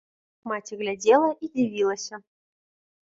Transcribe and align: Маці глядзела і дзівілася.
Маці 0.51 0.73
глядзела 0.79 1.29
і 1.47 1.53
дзівілася. 1.55 2.15